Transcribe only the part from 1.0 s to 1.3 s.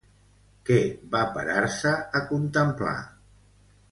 va